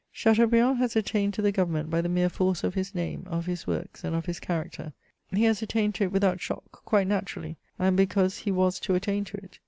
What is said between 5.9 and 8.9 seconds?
to it without shock, quite naturally, and because he was